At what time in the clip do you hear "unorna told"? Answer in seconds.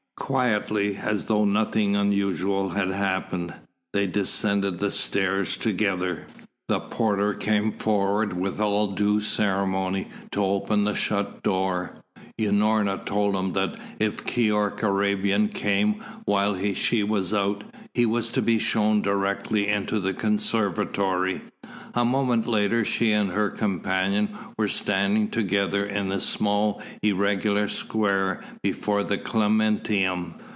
12.39-13.35